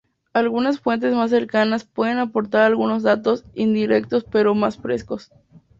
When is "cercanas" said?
1.29-1.83